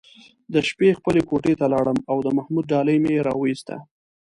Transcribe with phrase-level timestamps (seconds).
[0.53, 3.75] د شپې خپلې کوټې ته لاړم او د محمود ډالۍ مې راوویسته.